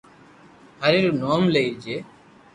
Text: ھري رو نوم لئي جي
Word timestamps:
ھري 0.83 0.99
رو 1.05 1.11
نوم 1.21 1.43
لئي 1.53 1.67
جي 1.83 1.95